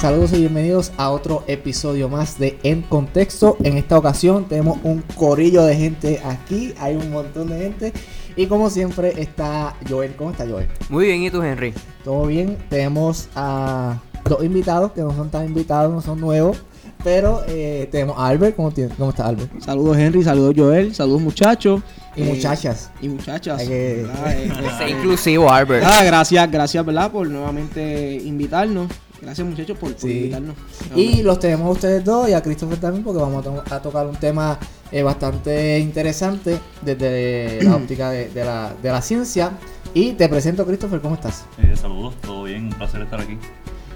[0.00, 3.56] Saludos y bienvenidos a otro episodio más de En Contexto.
[3.62, 7.92] En esta ocasión tenemos un corillo de gente aquí, hay un montón de gente.
[8.36, 10.14] Y como siempre está Joel.
[10.16, 10.68] ¿Cómo está Joel?
[10.88, 11.74] Muy bien, ¿y tú, Henry?
[12.02, 12.56] Todo bien.
[12.70, 16.62] Tenemos a dos invitados que no son tan invitados, no son nuevos.
[17.04, 18.56] Pero eh, tenemos a Albert.
[18.56, 19.60] ¿Cómo, tiene- ¿Cómo está Albert?
[19.60, 21.82] Saludos Henry, saludos Joel, saludos muchachos.
[22.16, 22.90] Y Eh, muchachas.
[23.02, 23.60] Y muchachas.
[23.68, 25.84] Eh, eh, inclusivo, Albert.
[25.86, 27.10] ah, gracias, gracias, ¿verdad?
[27.10, 28.90] Por nuevamente invitarnos.
[29.20, 30.16] Gracias muchachos por, por Sí.
[30.16, 30.54] invitarnos.
[30.96, 33.82] Y los tenemos a ustedes dos y a Christopher también porque vamos a, to- a
[33.82, 34.58] tocar un tema
[34.90, 39.52] eh, bastante interesante desde la óptica de, de la, de la ciencia.
[39.92, 41.44] Y te presento, Christopher, ¿cómo estás?
[41.58, 43.36] Eh, saludos, todo bien, un placer estar aquí.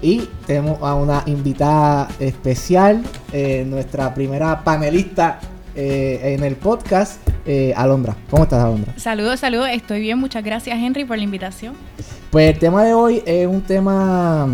[0.01, 3.01] Y tenemos a una invitada especial,
[3.31, 5.39] eh, nuestra primera panelista
[5.73, 8.15] eh, en el podcast, eh, Alondra.
[8.29, 8.93] ¿Cómo estás, Alondra?
[8.97, 9.69] Saludos, saludos.
[9.71, 10.19] Estoy bien.
[10.19, 11.73] Muchas gracias, Henry, por la invitación.
[12.29, 14.47] Pues el tema de hoy es un tema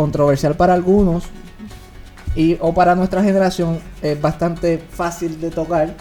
[0.00, 1.24] controversial para algunos
[2.34, 5.94] y o para nuestra generación es bastante fácil de tocar.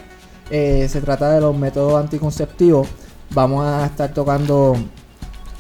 [0.49, 2.87] Eh, se trata de los métodos anticonceptivos.
[3.31, 4.75] Vamos a estar tocando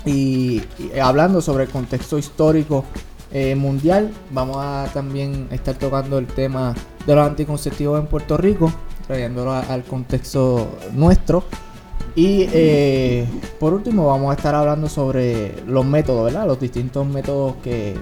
[0.05, 0.63] y,
[1.01, 2.85] hablando sobre el contexto histórico
[3.31, 4.09] eh, mundial.
[4.31, 6.73] Vamos a también estar tocando el tema
[7.05, 8.71] de los anticonceptivos en Puerto Rico,
[9.05, 11.43] trayéndolo al contexto nuestro.
[12.15, 13.27] Y eh,
[13.59, 16.47] por último vamos a estar hablando sobre los métodos, ¿verdad?
[16.47, 17.95] Los distintos métodos que,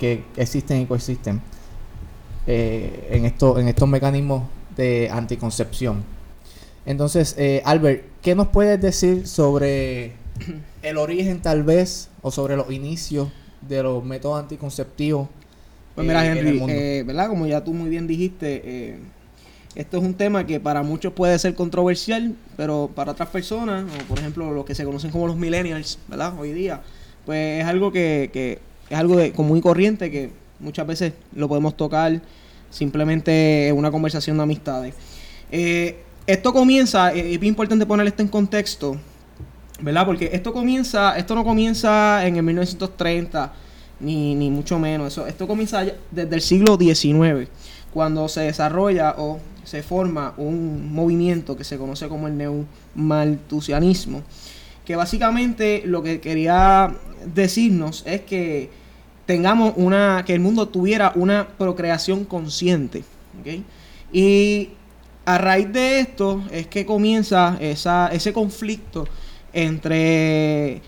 [0.00, 1.42] que existen y coexisten
[2.46, 6.02] eh, en, esto, en estos mecanismos de anticoncepción.
[6.86, 10.14] Entonces, eh, Albert, ¿qué nos puedes decir sobre
[10.82, 13.28] el origen tal vez o sobre los inicios
[13.68, 15.28] de los métodos anticonceptivos?
[15.94, 17.28] Pues mira, eh, Henry, eh, ¿verdad?
[17.28, 18.98] Como ya tú muy bien dijiste,
[19.74, 24.08] esto es un tema que para muchos puede ser controversial, pero para otras personas, o
[24.08, 26.32] por ejemplo los que se conocen como los millennials, ¿verdad?
[26.38, 26.80] Hoy día,
[27.26, 31.48] pues es algo que, que es algo de común y corriente que muchas veces lo
[31.48, 32.20] podemos tocar
[32.70, 34.94] simplemente en una conversación de amistades.
[35.50, 38.96] Eh, esto comienza, eh, es bien importante poner esto en contexto,
[39.80, 40.06] ¿verdad?
[40.06, 43.52] Porque esto comienza, esto no comienza en el 1930,
[44.00, 45.12] ni, ni mucho menos.
[45.12, 47.48] Eso, esto comienza desde el siglo XIX,
[47.92, 54.22] cuando se desarrolla o se forma un movimiento que se conoce como el neomalthusianismo,
[54.84, 56.94] que básicamente lo que quería
[57.34, 58.79] decirnos es que
[59.30, 63.04] tengamos una, que el mundo tuviera una procreación consciente,
[63.40, 63.48] ¿ok?
[64.12, 64.70] Y
[65.24, 69.06] a raíz de esto es que comienza esa, ese conflicto
[69.52, 70.80] entre,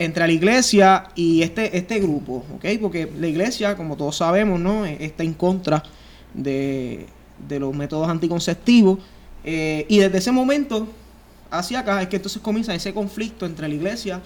[0.00, 2.64] entre la iglesia y este, este grupo, ¿ok?
[2.80, 4.84] Porque la iglesia, como todos sabemos, ¿no?
[4.84, 5.80] E- Está en contra
[6.34, 7.06] de,
[7.48, 8.98] de los métodos anticonceptivos.
[9.44, 10.88] eh, y desde ese momento
[11.52, 14.20] hacia acá es que entonces comienza ese conflicto entre la iglesia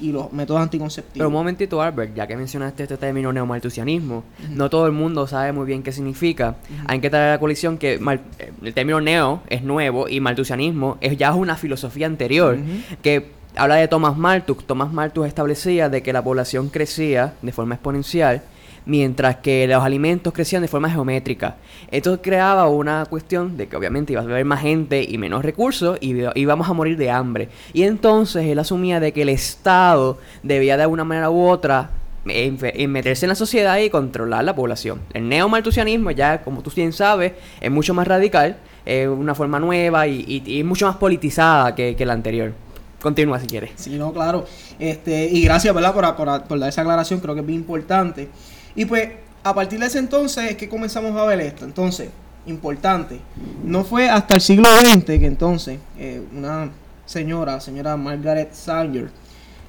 [0.00, 1.14] y los métodos anticonceptivos.
[1.14, 5.52] Pero un momentito, Albert, ya que mencionaste este término neomalthusianismo, no todo el mundo sabe
[5.52, 6.56] muy bien qué significa.
[6.86, 8.20] Hay que traer a la colisión que mal-
[8.62, 12.58] el término neo es nuevo y malthusianismo es ya una filosofía anterior
[13.02, 14.66] que habla de Thomas Malthus.
[14.66, 18.42] Thomas Malthus establecía de que la población crecía de forma exponencial
[18.86, 21.56] mientras que los alimentos crecían de forma geométrica.
[21.90, 25.96] Esto creaba una cuestión de que obviamente iba a haber más gente y menos recursos
[26.00, 27.48] y íbamos a morir de hambre.
[27.72, 31.90] Y entonces él asumía de que el Estado debía de alguna manera u otra
[32.26, 32.58] en,
[32.90, 35.00] meterse en la sociedad y controlar la población.
[35.12, 38.56] El neomalthusianismo ya, como tú bien sabes, es mucho más radical,
[38.86, 42.52] es una forma nueva y, y- y mucho más politizada que, que la anterior.
[43.00, 43.72] Continúa si quieres.
[43.76, 44.46] Sí, no, claro.
[44.78, 45.92] Este, y gracias, ¿verdad?
[45.92, 48.28] Por, por, por dar esa aclaración, creo que es bien importante.
[48.74, 49.08] Y pues,
[49.42, 51.64] a partir de ese entonces es que comenzamos a ver esto.
[51.64, 52.08] Entonces,
[52.46, 53.20] importante.
[53.64, 56.70] No fue hasta el siglo XX que entonces eh, una
[57.06, 59.10] señora, señora Margaret Sanger,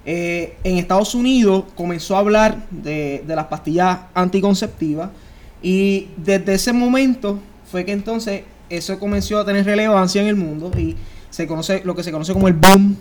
[0.06, 5.10] eh, en Estados Unidos comenzó a hablar de, de las pastillas anticonceptivas.
[5.62, 7.40] Y desde ese momento
[7.72, 10.96] fue que entonces eso comenzó a tener relevancia en el mundo y
[11.30, 12.98] se conoce lo que se conoce como el boom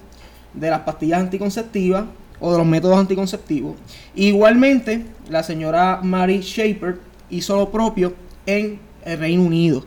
[0.55, 2.05] de las pastillas anticonceptivas
[2.41, 3.77] o de los métodos anticonceptivos.
[4.15, 6.99] Igualmente, la señora Mary Shaper
[7.31, 8.15] hizo lo propio
[8.47, 9.85] en el Reino Unido.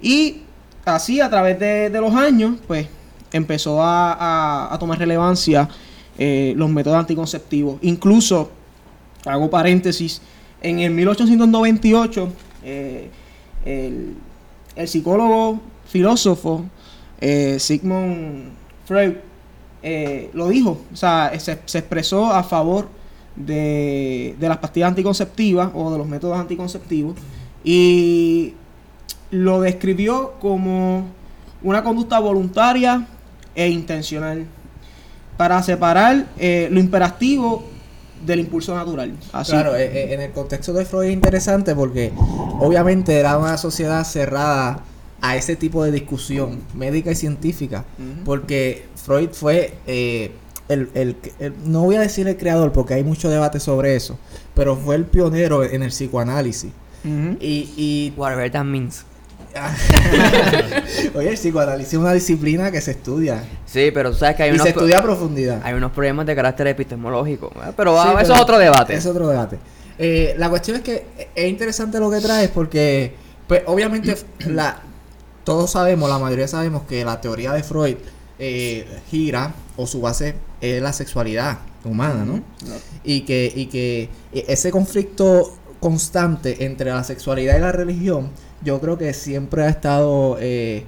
[0.00, 0.42] Y
[0.84, 2.86] así, a través de, de los años, pues
[3.32, 5.68] empezó a, a- tomar relevancia
[6.18, 7.78] eh, los métodos anticonceptivos.
[7.82, 8.50] Incluso,
[9.24, 10.20] hago paréntesis,
[10.62, 12.32] en el 1898,
[12.64, 13.10] eh,
[13.64, 14.14] el,
[14.76, 16.64] el psicólogo, filósofo,
[17.20, 18.50] eh, Sigmund
[18.86, 19.14] Freud,
[20.32, 22.88] lo dijo, o sea, se, se expresó a favor
[23.36, 27.16] de, de las pastillas anticonceptivas o de los métodos anticonceptivos
[27.64, 28.54] y
[29.30, 31.06] lo describió como
[31.62, 33.06] una conducta voluntaria
[33.54, 34.46] e intencional
[35.36, 37.64] para separar eh, lo imperativo
[38.24, 39.12] del impulso natural.
[39.32, 39.52] Así.
[39.52, 42.12] Claro, eh, eh, en el contexto de Freud es interesante porque
[42.60, 44.80] obviamente era una sociedad cerrada
[45.20, 47.84] a ese tipo de discusión médica y científica,
[48.24, 50.32] porque Freud fue eh,
[50.68, 54.18] el, el- el- no voy a decir el creador porque hay mucho debate sobre eso,
[54.54, 56.70] pero fue el pionero en el psicoanálisis.
[57.04, 59.04] Y, y Whatever that means.
[61.14, 64.50] oye, el psicoanálisis es una disciplina que se estudia Sí, pero tú sabes que hay
[64.50, 65.60] y unos, se estudia a profundidad.
[65.64, 67.52] hay unos problemas de carácter epistemológico.
[67.66, 67.72] ¿eh?
[67.76, 68.94] Pero Sí, ah, eso es otro debate.
[68.94, 69.58] Es otro debate.
[69.98, 73.14] Eh, la cuestión es que es interesante lo que traes porque,
[73.46, 74.16] pues, obviamente,
[74.46, 74.80] la,
[75.44, 77.96] todos sabemos, la mayoría sabemos que la teoría de Freud
[78.38, 82.42] eh, gira o su base es la sexualidad humana, ¿no?
[83.04, 88.30] Y que, y que ese conflicto constante entre la sexualidad y la religión,
[88.64, 90.84] yo creo que siempre ha estado eh,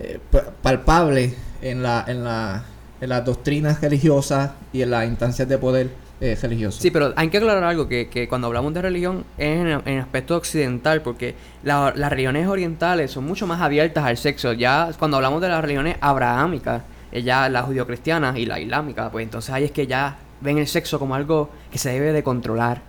[0.00, 2.64] eh, pa- palpable en la, en la
[3.00, 5.90] en las doctrinas religiosas y en las instancias de poder
[6.20, 6.80] eh, religioso.
[6.80, 9.98] Sí, pero hay que aclarar algo, que, que cuando hablamos de religión es en, en
[9.98, 14.52] aspecto occidental, porque la- las religiones orientales son mucho más abiertas al sexo.
[14.52, 16.82] Ya cuando hablamos de las religiones abrahámicas,
[17.12, 20.66] eh, ya la judio-cristiana y la islámica, pues entonces ahí es que ya ven el
[20.66, 22.82] sexo como algo que se debe de controlar.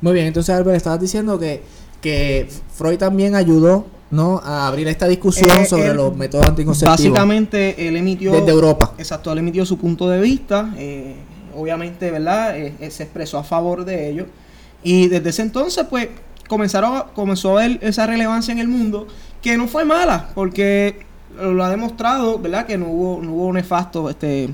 [0.00, 1.62] Muy bien, entonces Albert, estabas diciendo que,
[2.00, 4.40] que Freud también ayudó ¿no?
[4.44, 8.32] a abrir esta discusión Eh, sobre él- los métodos anticonceptivos Básicamente, él emitió.
[8.32, 8.92] desde Europa.
[8.98, 10.72] Exacto, él emitió su punto de vista.
[10.76, 11.16] eh,
[11.60, 12.56] obviamente, ¿verdad?
[12.56, 14.26] Eh, eh, se expresó a favor de ello.
[14.82, 16.08] Y desde ese entonces, pues,
[16.48, 19.06] comenzaron comenzó a ver esa relevancia en el mundo,
[19.42, 21.06] que no fue mala, porque
[21.38, 22.66] lo ha demostrado, ¿verdad?
[22.66, 24.50] Que no hubo, no hubo nefasto, este,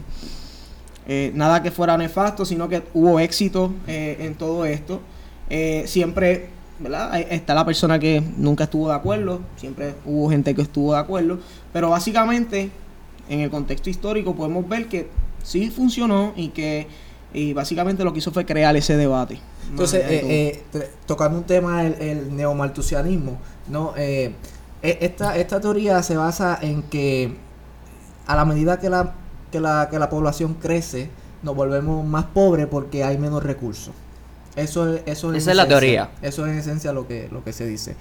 [1.09, 5.01] eh, nada que fuera nefasto, sino que hubo éxito en todo esto.
[5.87, 7.19] Siempre, ¿verdad?
[7.31, 11.39] Está la persona que nunca estuvo de acuerdo, siempre hubo gente que estuvo de acuerdo,
[11.73, 12.71] pero básicamente
[13.29, 15.09] en el contexto histórico podemos ver que
[15.47, 16.89] sí funcionó y que
[17.33, 19.39] y básicamente lo que hizo fue crear ese debate.
[19.71, 23.39] Entonces, eh, eh, tocando un tema, el, el neomaltusianismo,
[23.69, 23.93] ¿no?
[23.97, 24.33] Eh,
[24.83, 27.35] e- esta, esta teoría se basa en que
[28.27, 29.15] a la medida que la,
[29.53, 31.11] que la, que la población crece,
[31.43, 33.93] nos volvemos más pobres porque hay menos recursos.
[34.55, 36.11] Eso es, eso Esa es la esencia- teoría.
[36.23, 37.97] Eso es en esencia lo que, lo que se dice.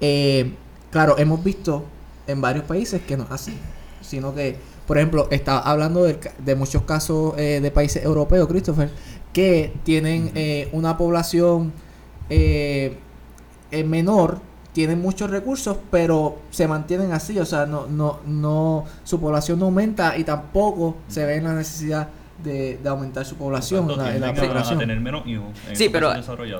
[0.00, 0.54] Eh,
[0.90, 1.84] claro, hemos visto
[2.26, 3.56] en varios países que no es así,
[4.00, 4.56] sino que,
[4.86, 8.90] por ejemplo, está hablando ca- de, muchos casos eh, de países europeos, Christopher,
[9.32, 11.72] que tienen eh, una población
[12.30, 12.96] eh,
[13.70, 14.38] eh, menor,
[14.72, 19.66] tienen muchos recursos, pero se mantienen así, o sea, no, no, no, su población no
[19.66, 22.08] aumenta y tampoco se ve en la necesidad
[22.42, 26.12] de, de aumentar su población en la a- tener menos hijos en Sí, pero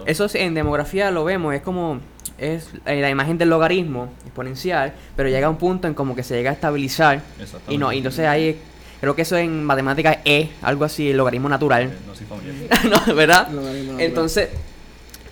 [0.07, 2.01] eso sí, en demografía lo vemos, es como
[2.39, 6.23] es eh, la imagen del logaritmo exponencial, pero llega a un punto en como que
[6.23, 7.75] se llega a estabilizar Exactamente.
[7.75, 8.59] y no, y entonces ahí
[9.01, 12.85] creo que eso en matemáticas es algo así, el logaritmo natural, Eh, No soy familiar.
[13.09, 13.15] ¿no?
[13.15, 13.49] ¿verdad?
[13.51, 14.01] Logaritmo natural.
[14.01, 14.49] Entonces,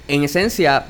[0.08, 0.85] en esencia,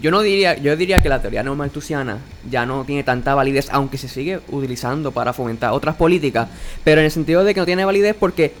[0.00, 2.18] yo no diría, yo diría que la teoría no maltusiana
[2.48, 6.48] ya no tiene tanta validez, aunque se sigue utilizando para fomentar otras políticas,
[6.84, 8.52] pero en el sentido de que no tiene validez porque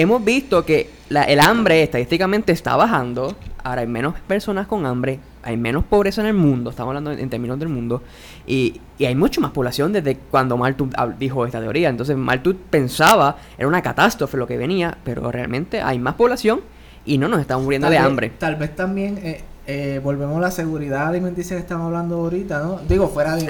[0.00, 5.18] hemos visto que la- el hambre estadísticamente está bajando, ahora hay menos personas con hambre,
[5.42, 8.02] hay menos pobreza en el mundo, estamos hablando en, en términos del mundo,
[8.46, 10.88] y, y hay mucho más población desde cuando Malthus
[11.18, 11.88] dijo esta teoría.
[11.88, 16.60] Entonces Malthus pensaba, era una catástrofe lo que venía, pero realmente hay más población
[17.04, 18.32] y no nos estamos muriendo Tal de vez- hambre.
[18.38, 22.80] Tal vez también eh, eh, volvemos a la seguridad alimenticia que estamos hablando ahorita, ¿no?
[22.88, 23.46] Digo, fuera de-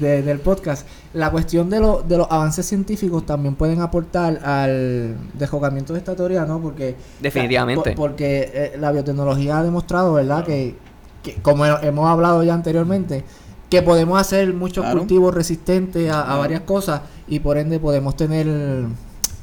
[0.00, 0.86] de- de- del podcast.
[1.14, 6.14] La cuestión de, lo- de los avances científicos también pueden aportar al desjocamiento de esta
[6.14, 6.60] teoría, ¿no?
[6.60, 6.96] Porque...
[7.20, 7.92] Definitivamente.
[7.92, 10.44] por- porque eh, la biotecnología ha demostrado, ¿verdad?
[10.44, 10.74] Que,
[11.22, 13.24] que, como he- hemos hablado ya anteriormente,
[13.70, 15.00] que podemos hacer muchos Claro.
[15.00, 18.46] cultivos resistentes a, a varias cosas y por ende podemos tener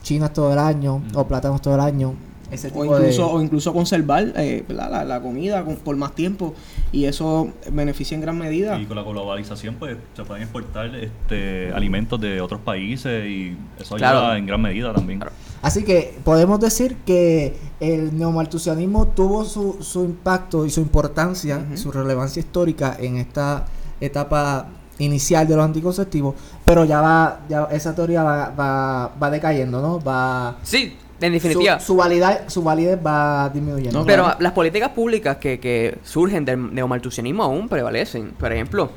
[0.02, 2.14] chinas todo el año o plátanos todo el año.
[2.54, 3.34] Ese tipo o incluso, de...
[3.34, 6.54] o incluso conservar eh, la, la comida con- por más tiempo
[6.92, 8.80] y eso beneficia en gran medida.
[8.80, 13.96] Y con la globalización, pues se pueden exportar este, alimentos de otros países y eso
[13.96, 14.36] ayuda Claro.
[14.36, 15.20] en gran medida también.
[15.20, 15.34] Claro.
[15.62, 21.78] Así que podemos decir que el neomaltusianismo tuvo su, su impacto y su importancia, Ujú.
[21.78, 23.66] su relevancia histórica en esta
[24.02, 24.68] etapa
[25.00, 30.00] inicial de los anticonceptivos, pero ya va, ya esa teoría va, va, va decayendo, ¿no?
[30.00, 30.96] Va Sí,
[31.26, 31.80] en definitiva.
[31.80, 34.00] su, su validez, su validez va disminuyendo.
[34.00, 34.38] No, Pero claro.
[34.42, 38.32] las políticas públicas que, que surgen del neomaltusianismo aún prevalecen.
[38.32, 38.92] Por ejemplo,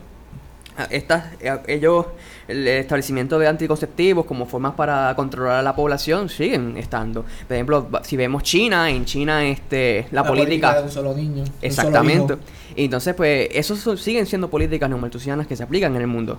[0.90, 1.25] estas,
[1.66, 2.06] ellos,
[2.49, 7.25] el establecimiento de anticonceptivos como formas para controlar a la población siguen estando.
[7.47, 10.76] Por ejemplo, si vemos China, en China este, la, política...
[10.76, 11.40] de un solo niño.
[11.40, 12.35] un solo Exactamente.
[12.35, 12.42] hijo.
[12.76, 16.38] Y entonces, pues, esos son- siguen siendo políticas neomaltusianas que se aplican en el mundo.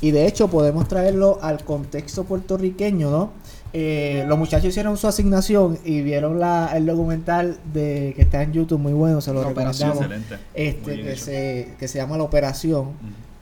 [0.00, 3.32] Y de hecho podemos traerlo al contexto puertorriqueño, ¿no?
[3.76, 8.52] Eh, los muchachos hicieron su asignación y vieron la, el documental de que está en
[8.52, 9.90] YouTube muy bueno, se lo La operación.
[9.90, 10.22] recomendamos.
[10.30, 10.44] Excelente.
[10.54, 11.24] Este, que hecho.
[11.24, 12.92] se, que se llama La Operación,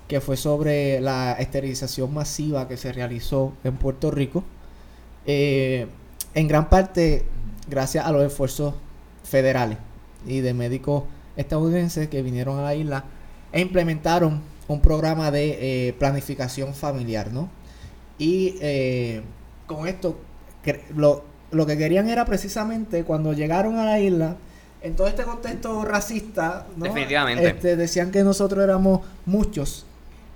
[0.09, 4.43] que fue sobre la esterilización masiva que se realizó en Puerto Rico.
[5.27, 5.87] Eh,
[6.33, 7.27] en gran parte
[7.69, 8.73] gracias a los esfuerzos
[9.25, 9.77] federales
[10.27, 11.05] y de médicos
[11.37, 13.05] estadounidenses que vinieron a la isla
[13.53, 17.51] e implementaron un programa de eh, planificación familiar, ¿no?
[18.19, 18.57] Y
[19.77, 20.17] con esto,
[20.95, 24.37] lo, lo que querían era precisamente cuando llegaron a la isla,
[24.83, 26.85] en todo este contexto racista, ¿no?
[26.85, 27.47] Definitivamente.
[27.47, 29.87] Este, decían que nosotros éramos muchos,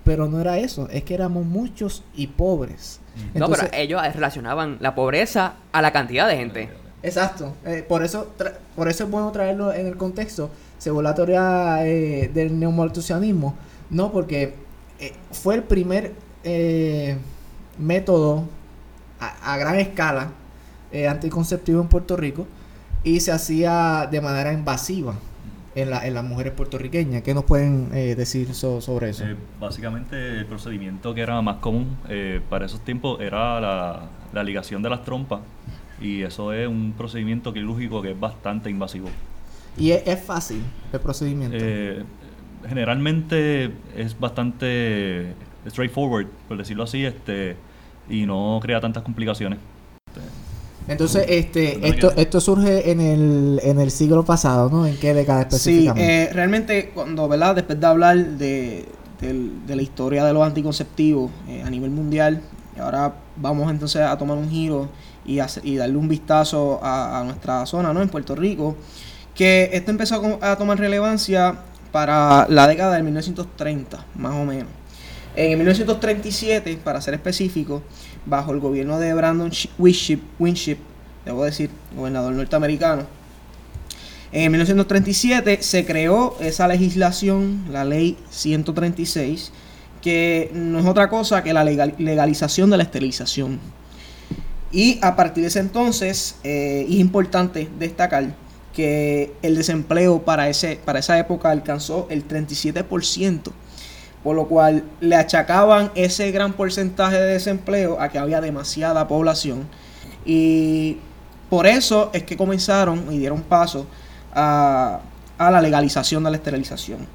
[0.05, 3.01] pero no era eso, es que éramos muchos y pobres.
[3.35, 6.69] no, Entonces- pero ellos relacionaban la pobreza a la cantidad de gente.
[7.03, 8.33] Exacto, eh, por eso
[8.75, 13.55] por eso es bueno traerlo en el contexto, según la teoría eh, del neomalthusianismo,
[13.91, 14.55] no porque
[14.99, 16.13] eh, fue el primer
[16.45, 17.17] eh,
[17.79, 18.45] método
[19.43, 20.29] a, a gran escala
[20.93, 22.47] eh, anticonceptivo en Puerto Rico
[23.05, 25.15] y se hacía de manera invasiva
[25.75, 27.23] en, la, en las mujeres puertorriqueñas.
[27.23, 29.25] ¿Qué nos pueden eh, decir so- sobre eso?
[29.25, 31.97] Eh, básicamente el procedimiento que era más común
[32.49, 34.03] para esos tiempos era la,
[34.33, 35.41] la ligación de las trompas
[36.01, 39.09] y eso es un procedimiento quirúrgico que es bastante invasivo.
[39.79, 41.57] y es, es fácil el procedimiento.
[42.69, 45.35] Generalmente es bastante
[45.69, 47.57] straightforward, por decirlo así, este
[48.09, 49.59] y no crea tantas complicaciones.
[50.89, 54.87] Entonces, este, ¿Dónde esto, esto surge en el, en el siglo pasado, ¿no?
[54.87, 56.23] ¿En qué década Sí, específicamente?
[56.25, 57.57] eh, realmente cuando, ¿verdad?
[57.57, 58.85] Después de hablar de,
[59.21, 62.41] de la historia de los anticonceptivos eh, a nivel mundial,
[62.77, 64.89] y ahora vamos entonces a tomar un giro
[65.25, 68.01] y, hace- y darle un vistazo a, a nuestra zona, ¿no?
[68.01, 68.77] En Puerto Rico,
[69.35, 71.59] que esto empezó a, a tomar relevancia
[71.91, 74.69] para la década de 1930, más o menos.
[75.37, 77.83] En 1937, para ser específico,
[78.25, 79.69] bajo el gobierno de Brandon Sh-
[80.39, 80.79] Winship,
[81.27, 83.03] debo decir, gobernador norteamericano,
[84.33, 89.53] en 1937 se creó esa legislación, la ley 136,
[90.03, 93.61] que no es otra cosa que la legal- legalización de la esterilización.
[94.73, 98.35] Y a partir de ese entonces, eh, es importante destacar
[98.75, 103.53] que el desempleo para, ese, para esa época alcanzó el 37%,
[104.27, 109.69] por lo cual le achacaban ese gran porcentaje de desempleo a que había demasiada población.
[110.25, 110.97] Y
[111.49, 113.87] por eso es que comenzaron y dieron paso
[114.35, 114.99] a,
[115.39, 117.07] a la legalización de la esterilización.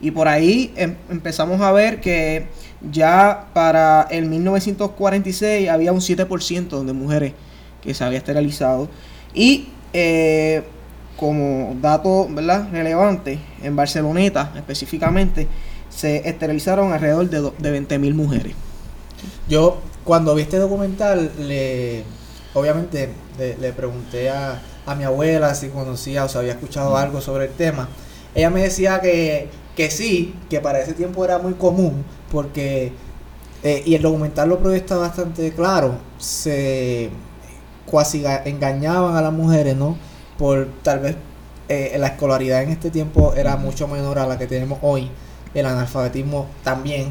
[0.00, 2.48] Y por ahí em- empezamos a ver que
[2.90, 7.34] ya para el 1946 había un 7% de mujeres
[7.80, 8.88] que se había esterilizado.
[9.32, 10.64] Y eh,
[11.16, 12.68] como dato ¿verdad?
[12.72, 15.46] relevante, en Barceloneta específicamente,
[15.98, 18.54] se esterilizaron alrededor de, de 20.000 mujeres.
[19.48, 22.04] Yo, cuando vi este documental, le,
[22.54, 27.20] obviamente le, le pregunté a, a mi abuela si conocía o si había escuchado algo
[27.20, 27.88] sobre el tema.
[28.34, 32.92] Ella me decía que, que sí, que para ese tiempo era muy común, porque,
[33.62, 37.10] eh, y el documental lo proyecta bastante claro, se
[37.86, 39.96] cuasi ga- engañaban a las mujeres, ¿no?
[40.38, 41.16] Por tal vez
[41.68, 45.10] eh, la escolaridad en este tiempo era mucho menor a la que tenemos hoy,
[45.58, 47.10] el analfabetismo también.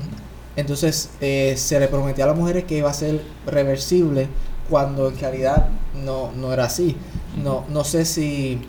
[0.55, 4.27] Entonces eh, se le prometía a las mujeres que iba a ser reversible
[4.69, 5.67] cuando en realidad
[6.03, 6.97] no, no era así.
[7.41, 8.59] No, no sé si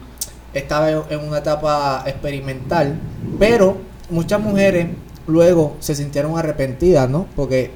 [0.52, 2.98] estaba en una etapa experimental,
[3.38, 3.78] pero
[4.10, 4.88] muchas mujeres
[5.26, 7.26] luego se sintieron arrepentidas, ¿no?
[7.36, 7.70] Porque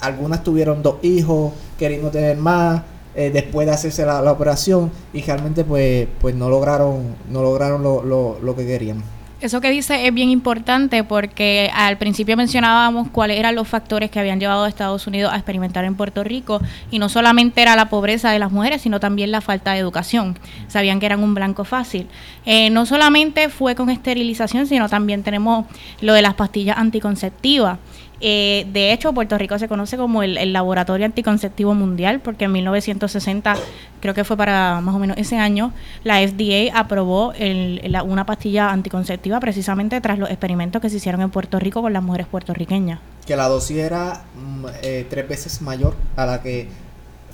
[0.00, 2.82] algunas tuvieron dos hijos, queriendo tener más,
[3.14, 7.82] eh, después de hacerse la, la operación y realmente pues, pues no lograron, no lograron
[7.82, 9.02] lo, lo, lo que querían.
[9.42, 14.20] Eso que dice es bien importante porque al principio mencionábamos cuáles eran los factores que
[14.20, 16.60] habían llevado a Estados Unidos a experimentar en Puerto Rico
[16.92, 20.38] y no solamente era la pobreza de las mujeres, sino también la falta de educación.
[20.68, 22.06] Sabían que eran un blanco fácil.
[22.46, 25.66] Eh, no solamente fue con esterilización, sino también tenemos
[26.00, 27.80] lo de las pastillas anticonceptivas.
[28.24, 32.52] Eh, de hecho, Puerto Rico se conoce como el, el laboratorio anticonceptivo mundial porque en
[32.52, 33.54] 1960,
[34.00, 35.72] creo que fue para más o menos ese año,
[36.04, 41.20] la FDA aprobó el- la- una pastilla anticonceptiva precisamente tras los experimentos que se hicieron
[41.20, 43.00] en Puerto Rico con las mujeres puertorriqueñas.
[43.26, 46.68] Que la dosis era mm, eh, tres veces mayor a la que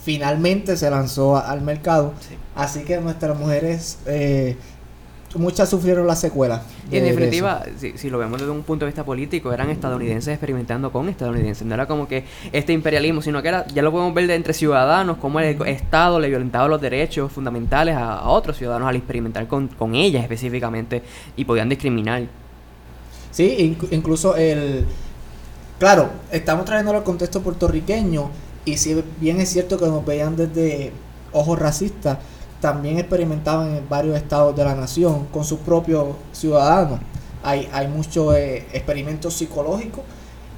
[0.02, 2.14] finalmente se lanzó a- al mercado.
[2.54, 4.56] Así que nuestras mujeres, eh,
[5.34, 6.62] muchas sufrieron las secuelas.
[6.90, 9.68] Y en de definitiva, si, si lo vemos desde un punto de vista político, eran
[9.70, 11.66] estadounidenses experimentando con estadounidenses.
[11.66, 14.54] No era como que este imperialismo, sino que era, ya lo podemos ver de entre
[14.54, 19.46] ciudadanos, como el Estado le violentaba los derechos fundamentales a, a otros ciudadanos al experimentar
[19.46, 21.02] con, con ellas específicamente
[21.36, 22.22] y podían discriminar.
[23.30, 24.86] Sí, inc- incluso el...
[25.78, 28.30] Claro, estamos trayéndolo al contexto puertorriqueño
[28.64, 30.92] y si bien es cierto que nos veían desde
[31.32, 32.18] ojos racistas,
[32.60, 37.00] también experimentaban en varios estados de la nación con sus propios ciudadanos.
[37.42, 40.02] Hay, hay muchos eh, experimentos psicológicos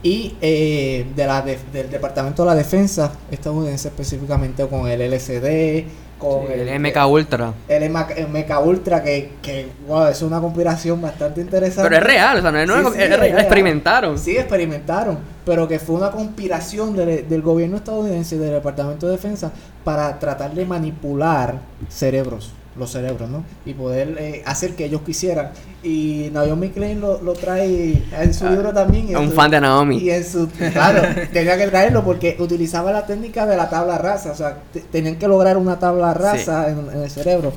[0.03, 5.85] y eh, de la de- del Departamento de la Defensa estadounidense específicamente con el LCD,
[6.21, 7.53] con Sí, el MK Ultra.
[7.67, 7.91] el el
[8.29, 11.89] MK Ultra que, que wow, es una conspiración bastante interesante.
[11.91, 14.19] Pero es real, o sea, no es, no Sí, es- sí, es es real, experimentaron.
[14.19, 19.13] Sí, experimentaron, pero que fue una conspiración del, del gobierno estadounidense y del Departamento de
[19.13, 19.51] Defensa
[19.83, 21.59] para tratar de manipular
[21.89, 23.43] cerebros, los cerebros, ¿no?
[23.67, 25.51] Y poder eh, hacer que ellos quisieran.
[25.83, 29.11] Y Naomi Klein lo, lo trae en su Ah, libro también.
[29.11, 29.99] y un su- fan de Naomi.
[29.99, 34.31] Y en su, claro, tenía que traerlo porque utilizaba la técnica de la tabla rasa,
[34.33, 37.53] o sea, te- tenían que lograr una tabla rasa en, en el cerebro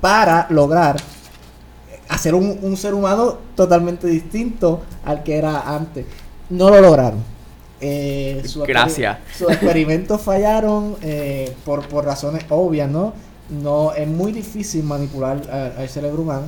[0.00, 0.96] para lograr
[2.08, 6.04] hacer un, un ser humano totalmente distinto al que era antes.
[6.50, 7.22] No lo lograron.
[7.80, 9.16] Eh, su Gracias.
[9.18, 13.12] exper- Sus experimentos fallaron eh, por, por razones obvias, ¿no?
[13.52, 16.42] No es muy difícil manipular a- al cerebro humano.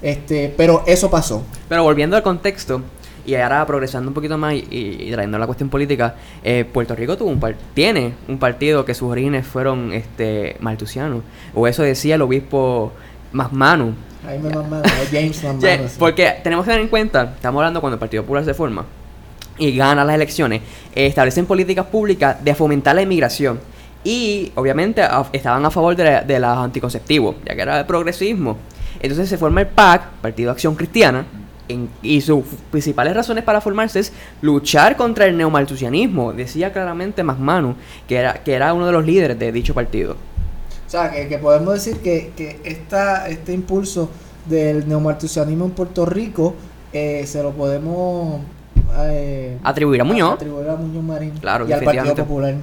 [0.00, 1.42] Este, pero eso pasó.
[1.68, 2.82] Pero volviendo al contexto,
[3.24, 7.16] y ahora progresando un poquito más y, y trayendo la cuestión política, eh, Puerto Rico
[7.16, 11.22] tuvo un par- tiene un partido que sus orígenes fueron este maltusianos.
[11.54, 12.92] O eso decía el obispo
[13.32, 13.94] Masmanu.
[14.24, 14.50] Jaime
[15.12, 15.36] James
[15.92, 15.96] sí.
[15.98, 18.84] Porque tenemos que tener en cuenta, estamos hablando cuando el Partido Popular se forma
[19.58, 20.62] y gana las elecciones,
[20.94, 23.60] eh, establecen políticas públicas de fomentar la inmigración.
[24.04, 27.86] Y obviamente a- estaban a favor de, la- de los anticonceptivos, ya que era el
[27.86, 28.56] progresismo.
[29.00, 31.24] Entonces se forma el PAC, Partido Acción Cristiana,
[31.68, 36.32] en- y sus principales razones para formarse es luchar contra el neomaltusianismo.
[36.32, 37.74] Decía claramente Masmanu,
[38.08, 40.16] que era, que era uno de los líderes de dicho partido.
[40.86, 44.10] O sea, que, que podemos decir que, que esta, este impulso
[44.46, 46.54] del neomartusianismo en Puerto Rico
[46.92, 48.40] eh, se lo podemos
[48.98, 50.34] eh, Atribuir a Muñoz.
[50.34, 52.14] atribuir a Muñoz Marín Claro, y al Partido.
[52.16, 52.54] Popular.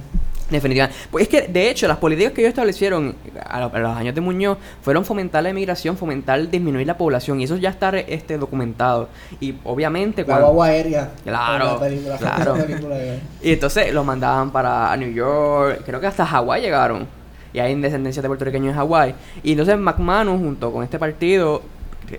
[0.50, 0.96] Definitivamente.
[1.10, 3.14] Pues es que, de hecho, las políticas que ellos establecieron
[3.46, 7.40] a, lo- a los años de Muñoz fueron fomentar la emigración, fomentar disminuir la población,
[7.40, 9.08] y eso ya está este, documentado.
[9.40, 10.46] Y obviamente, La cuando.
[10.46, 11.10] guagua aérea.
[11.24, 12.56] Claro, película, claro.
[13.42, 17.06] Y entonces los mandaban para New York, creo que hasta Hawái llegaron.
[17.52, 19.14] Y hay descendencia de puertorriqueños en Hawái.
[19.42, 21.62] Y entonces McManus, junto con este partido,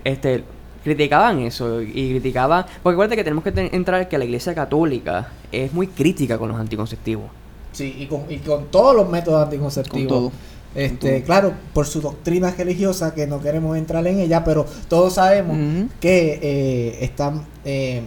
[0.04, 0.44] este
[0.84, 5.72] criticaban eso y criticaban porque acuérdate que tenemos que entrar que la iglesia católica es
[5.72, 7.26] muy crítica con los anticonceptivos
[7.72, 10.32] Sí, y con, y con todos los métodos anticonceptivos.
[10.74, 15.88] Este, claro, por su doctrina religiosa, que no queremos entrar en ella, pero todos sabemos
[16.00, 18.02] que eh, están eh,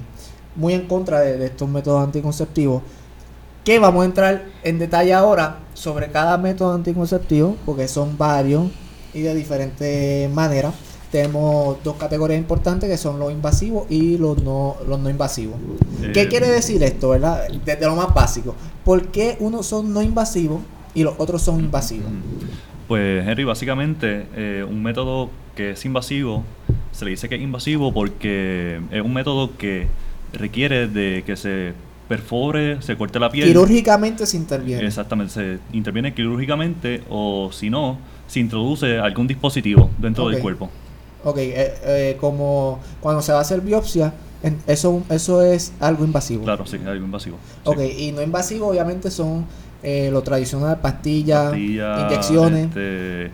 [0.55, 2.81] muy en contra de, de estos métodos anticonceptivos.
[3.63, 8.69] Que vamos a entrar en detalle ahora sobre cada método anticonceptivo, porque son varios
[9.13, 10.73] y de diferentes maneras.
[11.15, 15.55] Tenemos dos categorías importantes que son los invasivos y los no, los no invasivos.
[16.13, 17.47] ¿Qué Eh, quiere decir esto, verdad?
[17.63, 18.53] Desde lo más básico.
[18.83, 20.59] ¿Por qué unos son no invasivos
[20.93, 22.11] y los otros son invasivos?
[22.89, 26.43] Pues Henry, básicamente eh, un método que es invasivo,
[26.91, 29.87] se le dice que es invasivo porque es un método que
[30.33, 31.71] requiere de que se
[32.09, 33.47] perfore, se corte la piel.
[33.47, 34.85] Quirúrgicamente se interviene.
[34.85, 40.69] Exactamente, se interviene quirúrgicamente o si no, se introduce algún dispositivo dentro del cuerpo.
[41.25, 46.05] Ok, eh, eh, como cuando se va a hacer biopsia, en- eso, eso es algo
[46.05, 46.43] invasivo.
[46.45, 47.37] Claro, sí, algo invasivo.
[47.43, 47.59] sí.
[47.69, 49.45] Ok, y no invasivo obviamente son
[49.83, 52.67] eh, lo tradicional, pastillas, inyecciones.
[52.69, 53.31] este,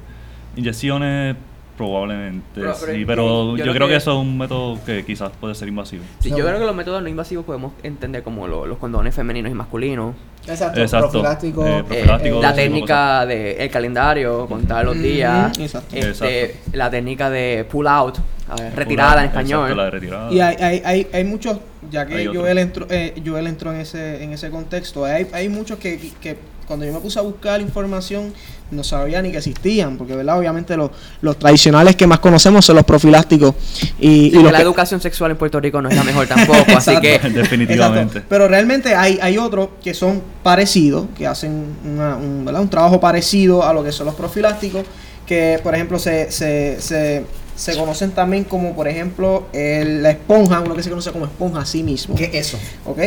[0.58, 1.36] inyecciones
[1.78, 4.38] probablemente, Pero- pero sí, yo- pero yo yo, creo creo que- que eso es un
[4.38, 6.04] método que quizás puede ser invasivo.
[6.20, 6.38] Sí, No.
[6.38, 9.56] yo creo que los métodos no invasivos podemos entender como lo- los condones femeninos y
[9.56, 10.14] masculinos
[10.48, 11.66] Exacto, Exacto, profiláctico.
[11.68, 15.96] eh, Eh, la técnica de el calendario, contar los días, exacto.
[15.96, 16.70] este, Exacto.
[16.74, 18.18] la técnica de pull out,
[18.50, 19.78] a ver, retirada en Exacto, español.
[19.78, 20.32] la de retirada.
[20.34, 21.58] Y hay, hay, hay, hay muchos,
[21.92, 22.42] ya que otro.
[22.42, 26.38] Joel entró, eh, Joel entró en ese, en ese contexto, hay, hay muchos que, que
[26.72, 28.34] cuando yo me puse a buscar información
[28.72, 32.78] no sabía ni que existían, porque verdad obviamente los, los tradicionales que más conocemos son
[32.78, 33.54] los profilácticos
[34.00, 36.26] y, Y y los la que- educación sexual en Puerto Rico no es la mejor
[36.36, 38.20] tampoco, así que Definitivamente.
[38.20, 38.28] Exacto.
[38.30, 42.62] Pero realmente hay, hay otros que son parecidos, que hacen una- un, ¿verdad?
[42.62, 44.84] un trabajo parecido a lo que son los profilácticos,
[45.28, 47.26] que por ejemplo se, se, se,
[47.58, 51.60] se conocen también como por ejemplo el- la esponja, uno que se conoce como esponja
[51.60, 52.16] a sí mismo.
[52.16, 52.58] ¿Qué es eso?
[52.86, 53.00] ¿ok?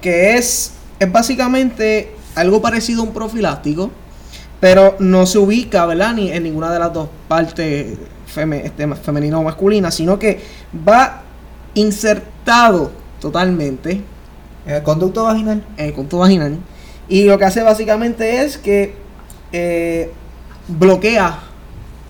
[0.00, 3.90] Que es, es básicamente algo parecido a un profiláctico,
[4.60, 6.14] pero no se ubica, ¿verdad?
[6.14, 7.96] Ni en ninguna de las dos partes
[8.34, 10.40] feme- este, femenina o masculina, sino que
[10.86, 11.22] va
[11.74, 14.02] insertado totalmente
[14.66, 15.64] En el conducto vaginal.
[15.76, 16.56] en el conducto vaginal.
[17.08, 18.94] Y lo que hace básicamente es que
[19.52, 20.12] eh,
[20.68, 21.38] bloquea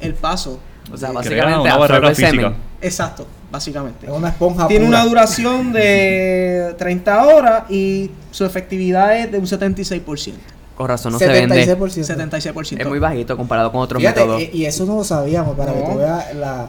[0.01, 0.59] el paso.
[0.93, 2.55] o sea, básicamente una barrera física.
[2.81, 3.27] Exacto.
[3.51, 4.07] Básicamente.
[4.07, 4.99] Es una esponja Tiene pura.
[5.01, 10.33] una duración de 30 horas y su efectividad es de un 76%.
[10.77, 11.67] Con razón no se vende.
[11.77, 12.17] 76%.
[12.53, 12.81] 76%.
[12.81, 14.43] Es muy bajito comparado con otros Fíjate, métodos.
[14.43, 16.69] y, y eso no lo sabíamos, para que tú veas la,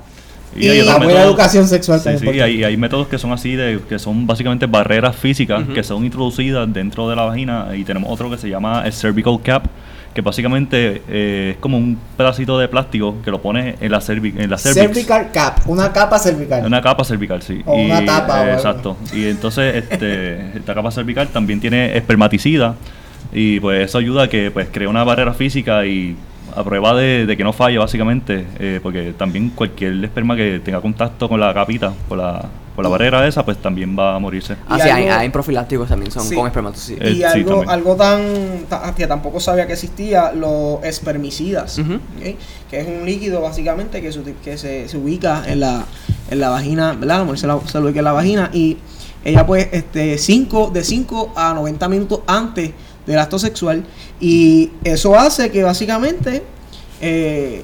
[0.56, 2.42] Y Y la buena educación sexual Sí, sí, importante.
[2.44, 6.72] hay, hay métodos que son así, de, que son básicamente barreras físicas que son introducidas
[6.74, 9.66] dentro de la vagina y tenemos otro que se llama el cervical cap,
[10.14, 14.34] que básicamente eh, es como un pedacito de plástico que lo pones en la, cervi-
[14.38, 14.82] en la cervix.
[14.96, 16.66] Cervical cap, una capa cervical.
[16.66, 17.62] Una capa cervical, sí.
[17.66, 18.54] O una tapa o algo.
[18.54, 18.98] exacto.
[19.14, 22.76] Y entonces este, esta capa cervical también tiene espermaticida
[23.32, 26.16] y pues eso ayuda a que pues cree una barrera física y
[26.56, 30.82] a prueba de, de que no falle básicamente, eh, porque también cualquier esperma que tenga
[30.82, 32.44] contacto con la capita, con la,
[32.84, 34.56] la barrera esa, pues también va a morirse.
[34.68, 36.36] Ah, sí, hay, algo- hay profilácticos también, son Sí.
[36.36, 37.02] con espermatozoides.
[37.08, 41.80] Eh, y algo, algo tan, ta- que tampoco sabía que existía, los espermicidas,
[42.70, 45.86] que es un líquido básicamente que se, uti- que se, se ubica en la,
[46.30, 47.28] en la vagina, ¿verdad?
[47.36, 48.78] Se, la- se lo ubica en la vagina y
[49.26, 52.72] ella pues este cinco, de 5 a 90 minutos antes
[53.06, 53.84] del acto sexual
[54.22, 56.44] y eso hace que básicamente
[57.02, 57.64] eh,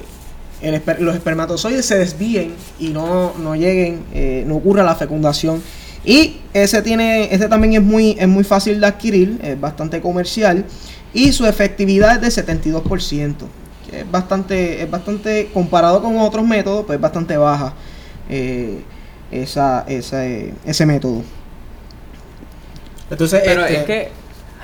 [0.62, 5.62] el esper- los espermatozoides se desvíen y no, no lleguen, eh, no ocurra la fecundación.
[6.04, 10.64] Y ese tiene, ese también es muy, es muy fácil de adquirir, es bastante comercial
[11.12, 13.34] y su efectividad es de 72%,
[13.90, 17.74] que es bastante, es bastante comparado con otros métodos, pues es bastante baja
[18.28, 18.82] eh,
[19.32, 21.22] esa, esa, ese método.
[23.10, 24.08] Entonces, Pero este, es que,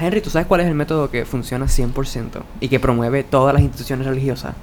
[0.00, 3.62] Henry, ¿tú sabes cuál es el método que funciona 100% y que promueve todas las
[3.62, 4.54] instituciones religiosas?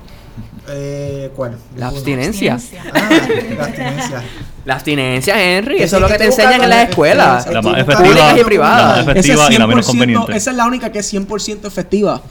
[0.69, 1.52] Eh, ¿cuál?
[1.75, 1.97] La Ninguno.
[1.97, 2.58] abstinencia.
[2.93, 3.10] Ah,
[3.58, 4.23] la abstinencia.
[4.65, 7.47] La abstinencia, Henry, eso es lo que te enseñan en las escuelas.
[7.47, 9.06] La más efectiva, y privadas.
[9.06, 10.36] la efectiva y la menos 100%, conveniente.
[10.38, 12.21] Esa es la única que es 100% efectiva.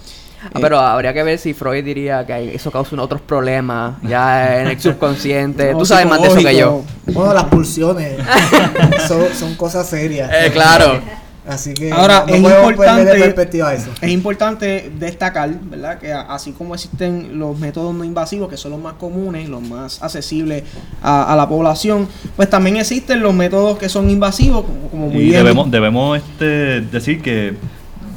[0.44, 4.68] Ah, pero habría que ver si Freud diría que eso causa otros problemas ya en
[4.68, 5.72] el subconsciente.
[5.72, 6.84] No, Tú sabes más de eso que yo.
[7.06, 8.18] Bueno, las pulsiones
[9.08, 10.30] son, son cosas serias.
[10.32, 11.00] Eh, claro.
[11.48, 13.34] Así que Ahora, no es importante-
[13.74, 13.90] eso.
[14.02, 15.98] Es importante destacar, ¿verdad?
[15.98, 20.02] Que así como existen los métodos no invasivos, que son los más comunes, los más
[20.02, 20.64] accesibles
[21.02, 22.06] a, a la población,
[22.36, 25.36] pues también existen los métodos que son invasivos, como, como muy Y bien.
[25.42, 27.54] debemos, debemos este, decir que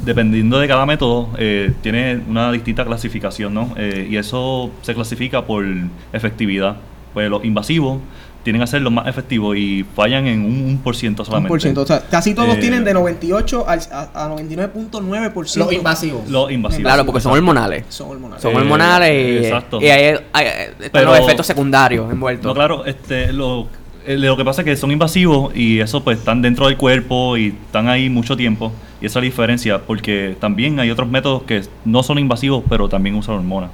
[0.04, 3.72] dependiendo de cada método, eh, tiene una distinta clasificación, ¿no?
[3.76, 5.64] Eh, y eso se clasifica por
[6.12, 6.76] efectividad.
[7.14, 7.98] Pues los invasivos
[8.42, 11.48] tienen que ser los más efectivos y fallan en un, un por ciento un solamente.
[11.48, 11.82] por ciento.
[11.82, 15.56] O sea, casi todos Eh, tienen de 98 al- a, a 99.9%.
[15.58, 16.28] Los invasivos.
[16.28, 16.82] Los invasivos.
[16.82, 17.84] Claro, porque son hormonales.
[17.88, 18.42] Son hormonales.
[18.42, 19.10] Son Eh, hormonales
[19.42, 19.80] y, exacto.
[19.80, 22.46] y hay, hay- están Pero- los efectos secundarios envueltos.
[22.46, 23.66] No, claro, este, lo,
[24.06, 27.36] eh, lo que pasa es que son invasivos y eso pues están dentro del cuerpo
[27.36, 28.72] y están ahí mucho tiempo.
[29.00, 32.88] Y esa es la diferencia, porque también hay otros métodos que no son invasivos, pero
[32.88, 33.70] también usan hormonas.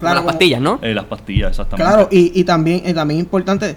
[0.00, 0.78] Las como- pastillas, ¿no?
[0.82, 1.90] Eh, las pastillas, exactamente.
[1.92, 3.76] Claro, y, y también es también importante,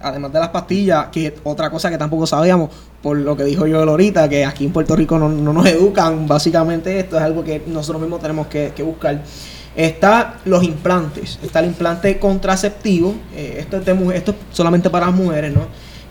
[0.00, 2.70] además de las pastillas, que otra cosa que tampoco sabíamos,
[3.02, 6.26] por lo que dijo yo ahorita, que aquí en Puerto Rico no, no nos educan,
[6.26, 9.22] básicamente esto es algo que nosotros mismos tenemos que, que buscar.
[9.74, 15.06] Está los implantes, está el implante contraceptivo, eh, esto, es de esto es solamente para
[15.06, 15.62] las mujeres, ¿no?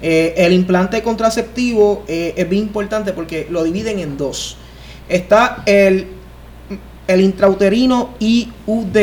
[0.02, 4.58] Eh, el implante contraceptivo eh, es bien importante porque lo dividen en dos.
[5.08, 6.08] Está el,
[7.08, 8.98] el intrauterino IUD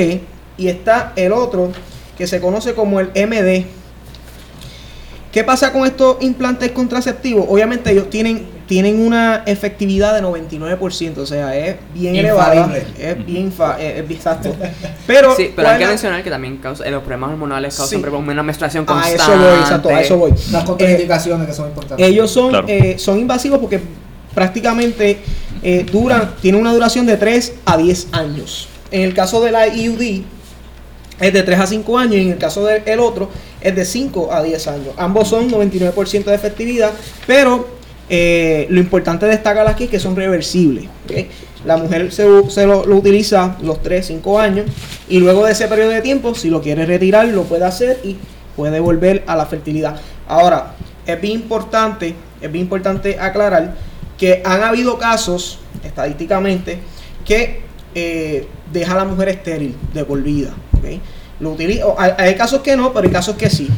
[0.59, 1.73] y está el otro
[2.19, 3.65] que se conoce como el MD.
[5.33, 7.45] ¿Qué pasa con estos implantes contraceptivos?
[7.49, 12.75] Obviamente ellos tienen, tienen una efectividad de 99%, o sea, es bien elevada.
[12.99, 14.57] Es bien, fa- es, es bien exacto.
[15.07, 17.99] Pero, sí, pero hay ¿cuál que mencionar que también causa, eh, los problemas hormonales causan
[17.99, 18.03] Sí.
[18.05, 19.17] problemas- una menstruación A constante.
[19.23, 20.33] eso voy, exacto, a eso voy.
[20.51, 22.07] Las contraindicaciones que son importantes.
[22.09, 22.67] Ellos son, Claro.
[22.69, 23.81] eh, son invasivos porque
[24.35, 25.19] prácticamente
[25.63, 28.69] eh, duran, tienen una duración de 3 a 10 años.
[28.91, 30.23] En el caso de la IUD
[31.21, 34.33] es de 3 a 5 años y en el caso del otro es de 5
[34.33, 34.95] a 10 años.
[34.97, 36.93] Ambos son 99% de efectividad,
[37.27, 37.67] pero
[38.09, 40.85] eh, lo importante destacar aquí es que son reversibles.
[41.65, 44.67] La mujer se, lo utiliza los 3, 5 años
[45.09, 48.17] y luego de ese periodo de tiempo, si lo quiere retirar, lo puede hacer y
[48.57, 49.97] puede volver a la fertilidad.
[50.29, 50.75] Ahora,
[51.07, 53.75] es bien importante, es bien importante aclarar
[54.17, 56.79] que han habido casos, estadísticamente,
[57.25, 57.61] que
[57.95, 60.51] eh, deja a la mujer estéril de por vida.
[61.41, 63.69] Lo utiliza, o hay, hay casos que no, pero hay casos que sí.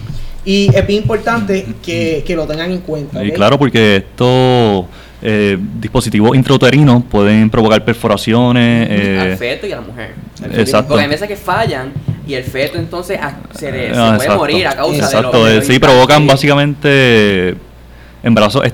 [0.45, 3.23] Y es bien importante que, que lo tengan en cuenta.
[3.23, 4.87] Y claro, porque estos
[5.21, 8.89] eh, dispositivos intrauterinos pueden provocar perforaciones.
[8.91, 10.15] al eh, feto y a la mujer.
[10.53, 10.89] Exacto.
[10.89, 11.93] Porque hay veces que fallan
[12.27, 13.19] y el feto entonces
[13.59, 16.27] se, de- se ah, puede morir a causa de Exacto, lo- de eh, sí, provocan
[16.27, 17.55] básicamente
[18.23, 18.65] embarazos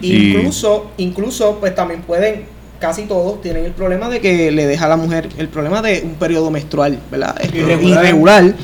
[0.00, 2.44] y- Incluso, incluso, pues también pueden,
[2.78, 6.02] casi todos tienen el problema de que le deja a la mujer el problema de
[6.04, 7.36] un periodo menstrual, ¿verdad?
[7.52, 8.04] Irregular.
[8.04, 8.54] irregular.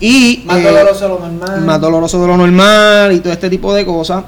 [0.00, 1.60] Y Más eh, doloroso de lo normal.
[1.62, 4.24] más doloroso de lo normal y todo este tipo de cosas.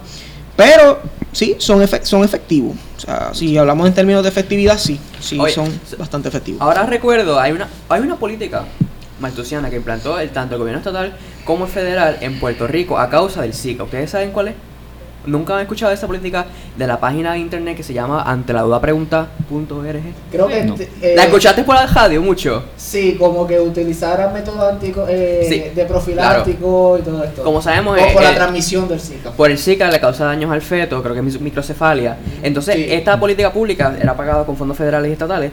[0.57, 1.01] Pero
[1.33, 2.75] sí, son, efe- son efectivos.
[2.97, 6.63] O sea, si hablamos en términos de efectividad, sí, sí, Oye, son bastante efectivos.
[6.63, 8.65] Ahora recuerdo, hay una, hay una política
[9.21, 13.11] maltusiana que implantó el, tanto el gobierno estatal como el federal en Puerto Rico a
[13.11, 13.83] causa del Zika.
[13.85, 14.55] ¿Ustedes saben cuál es?
[15.27, 18.63] Nunca han escuchado esa política de la página de internet que se llama ante la
[18.63, 20.01] duda pregunta.org.
[20.31, 20.65] Creo que.
[20.65, 20.75] No.
[20.75, 22.65] te- eh, ¿La escuchaste por la radio mucho?
[22.77, 27.43] Sí, como que utilizara métodos antico, eh, Sí, de profiláctico y todo esto.
[27.43, 29.31] Como sabemos, o eh, por la eh, transmisión del Zika.
[29.33, 32.17] Por el Zika le causa daños al feto, creo que es microcefalia.
[32.43, 32.87] Entonces, Sí.
[32.89, 35.51] esta política pública era pagada con fondos federales y estatales,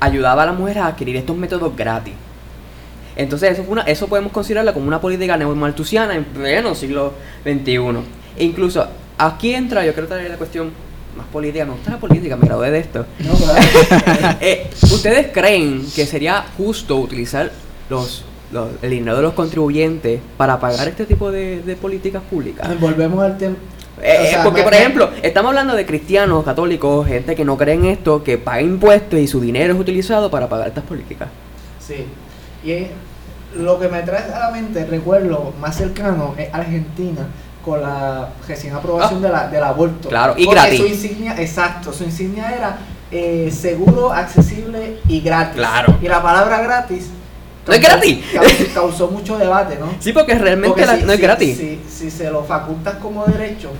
[0.00, 2.14] ayudaba a las mujeres a adquirir estos métodos gratis.
[3.16, 7.12] Entonces, eso, fue una, eso podemos considerarla como una política neomaltusiana en pleno siglo
[7.44, 7.76] XXI.
[8.38, 8.86] E incluso,
[9.26, 10.70] aquí entra, yo quiero traer la cuestión
[11.16, 13.06] más política, me gusta la política, me gradué de esto.
[13.20, 13.60] No, claro.
[14.40, 17.50] Eh, ¿Ustedes creen que sería justo utilizar
[17.88, 22.68] los, los- el dinero de los contribuyentes para pagar este tipo de, de políticas públicas?
[22.80, 23.56] Volvemos al tema.
[24.02, 27.74] Eh, O sea, porque, por ejemplo, estamos hablando de cristianos, católicos, gente que no cree
[27.74, 31.28] en esto, que paga impuestos y su dinero es utilizado para pagar estas políticas.
[31.86, 32.06] Sí.
[32.64, 32.86] Y
[33.60, 37.26] lo que me trae a la mente, recuerdo más cercano, es Argentina
[37.64, 39.26] con la recién aprobación Ah.
[39.26, 40.08] de la, del aborto.
[40.08, 40.80] Claro, y Porque gratis.
[40.80, 42.78] Su insignia, exacto, su insignia era
[43.12, 45.56] eh, seguro, accesible y gratis.
[45.56, 45.96] Claro.
[46.00, 47.08] Y la palabra gratis.
[47.66, 48.24] ¿No es gratis?
[48.32, 49.86] causó- Causó mucho debate, ¿no?
[50.00, 51.56] Sí, porque realmente Porque la- si- no es si- gratis.
[51.58, 53.70] Si, si se lo facultas como derecho,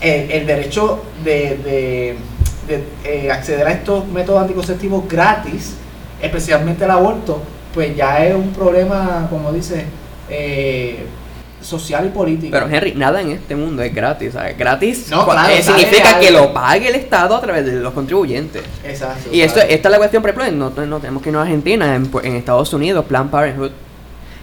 [0.00, 2.16] el, el derecho de, de-
[2.68, 5.74] de, eh, acceder a estos métodos anticonceptivos gratis,
[6.20, 7.42] especialmente el aborto,
[7.74, 9.84] pues ya es un problema, como dice,
[10.30, 11.04] eh,
[11.62, 12.50] social y político.
[12.52, 14.32] Pero Henry, nada en este mundo es gratis.
[14.34, 14.56] ¿sabes?
[14.58, 18.62] Gratis No, claro, eh, significa que lo pague el Estado a través de los contribuyentes.
[18.84, 19.30] Exacto.
[19.32, 19.70] Y esto, claro.
[19.70, 22.36] esta es la cuestión, por ejemplo, no, no tenemos que irnos a Argentina, en, en
[22.36, 23.70] Estados Unidos, Planned Parenthood,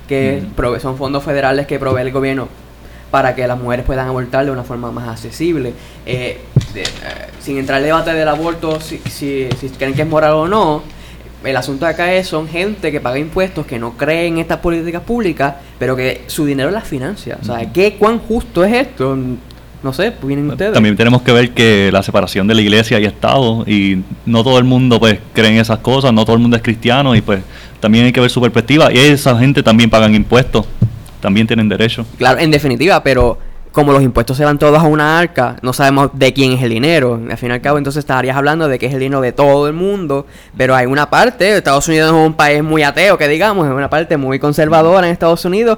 [0.08, 0.56] que Mm.
[0.60, 2.48] prove- son fondos federales que provee el gobierno
[3.12, 5.74] para que las mujeres puedan abortar de una forma más accesible.
[6.06, 6.40] Eh,
[6.74, 6.86] de- eh,
[7.40, 10.84] sin entrar al debate del aborto, si, si, si creen que es moral o no,
[11.44, 14.58] el asunto de acá es, son gente que paga impuestos, que no cree en estas
[14.60, 17.38] políticas públicas, pero que su dinero las financia.
[17.42, 17.72] O sea.
[17.72, 19.18] ¿qué cuán justo es esto?
[19.82, 20.74] No sé, pues vienen ustedes.
[20.74, 24.58] También tenemos que ver que la separación de la iglesia y Estado, y no todo
[24.58, 27.42] el mundo pues cree en esas cosas, no todo el mundo es cristiano, y pues
[27.80, 28.92] también hay que ver su perspectiva.
[28.92, 30.66] Y esa gente también pagan impuestos,
[31.22, 32.06] también tienen derecho.
[32.18, 33.38] Claro, en definitiva, pero
[33.72, 36.70] como los impuestos se van todos a una arca, no sabemos de quién es el
[36.70, 37.20] dinero.
[37.30, 39.68] Al fin y al cabo, entonces estarías hablando de que es el dinero de todo
[39.68, 40.26] el mundo,
[40.58, 43.90] pero hay una parte, Estados Unidos es un país muy ateo, que digamos, es una
[43.90, 45.78] parte muy conservadora en Estados Unidos,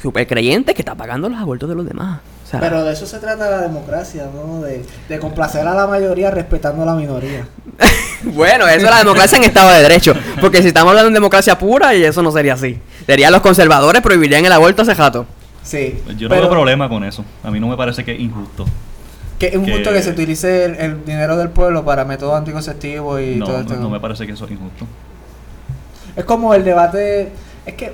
[0.00, 2.20] súper creyente, que está pagando los abortos de los demás.
[2.44, 4.60] O sea, Pero de eso se trata la democracia, ¿no?
[4.60, 7.46] De, de complacer a la mayoría respetando a la minoría.
[8.24, 11.58] bueno, eso es la democracia en Estado de Derecho, porque si estamos hablando de democracia
[11.58, 12.78] pura, y eso no sería así.
[13.06, 15.26] Serían los conservadores prohibirían el aborto hace jato.
[15.62, 16.02] Sí.
[16.18, 17.24] Yo no veo problema con eso.
[17.42, 18.64] A mí no me parece que es injusto.
[19.38, 23.20] Que es un que- que se utilice el, el dinero del pueblo para métodos anticonceptivos
[23.20, 23.76] y No, todo no, esto.
[23.76, 24.86] no me parece que eso es injusto.
[26.16, 27.30] Es como el debate,
[27.66, 27.92] es que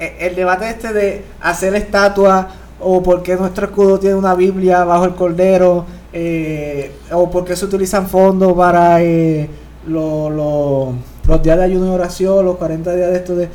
[0.00, 2.46] eh, el debate este de hacer estatuas
[2.80, 7.56] o por qué nuestro escudo tiene una Biblia bajo el cordero eh, o por qué
[7.56, 9.48] se utilizan fondos para eh,
[9.86, 10.92] lo- lo-
[11.26, 13.48] los días de ayuno y oración, los 40 días de esto de...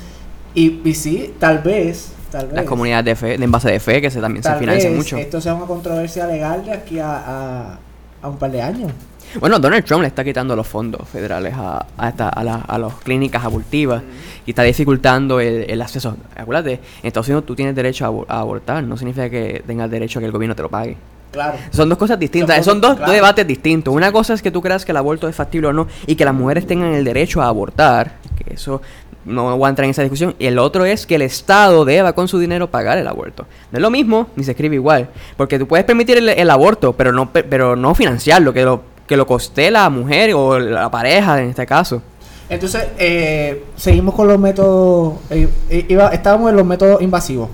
[0.56, 2.55] Y, y sí, tal vez, tal vez.
[2.55, 5.17] Las comunidades de fe, de envase de fe, que se, también se financian vez mucho.
[5.17, 7.79] esto sea una controversia legal de aquí a, a,
[8.21, 8.91] a un par de años.
[9.39, 12.77] Bueno, Donald Trump le está quitando los fondos federales a, a, esta- a, la- a
[12.77, 14.03] las clínicas abortivas
[14.45, 16.15] y está dificultando el, el acceso.
[16.35, 19.89] Acuérdate, en Estados Unidos tú tienes derecho a, abor- a abortar, no significa que tengas
[19.89, 20.97] derecho a que el gobierno te lo pague.
[21.31, 21.57] Claro.
[21.71, 23.11] Son dos cosas distintas, Son dos, claro.
[23.11, 23.91] debates distintos.
[23.91, 26.25] Una cosa es que tú creas que el aborto es factible o no y que
[26.25, 28.83] las mujeres tengan el derecho a abortar, que eso
[29.25, 30.36] no voy a entrar en esa discusión.
[30.39, 33.45] Y el otro es que el Estado deba con su dinero pagar el aborto.
[33.71, 35.09] No es lo mismo, ni se escribe igual.
[35.38, 38.81] Porque tú puedes permitir el, el aborto, pero no, pe- pero no financiarlo, que lo,
[39.07, 42.01] que lo coste la mujer o la pareja en este caso.
[42.49, 45.15] Entonces, eh, seguimos con los métodos.
[45.29, 47.49] eh, eh, iba- estábamos en los métodos invasivos.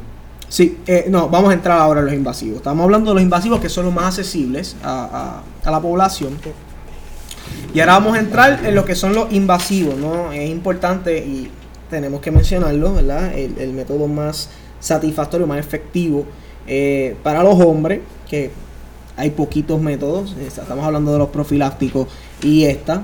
[0.47, 2.57] Sí, eh, no, vamos a entrar ahora en los invasivos.
[2.57, 6.33] Estamos hablando de los invasivos que son los más accesibles a, a- a la población.
[7.73, 10.31] Y ahora vamos a entrar en lo que son los invasivos, ¿no?
[10.31, 11.51] Es importante y
[11.89, 13.33] tenemos que mencionarlo, ¿verdad?
[13.37, 14.49] El, el método más
[14.79, 16.25] satisfactorio, más efectivo
[16.67, 17.99] eh, para los hombres,
[18.29, 18.51] que
[19.17, 22.07] hay poquitos métodos, eh, estamos hablando de los profilácticos
[22.41, 23.03] y esta.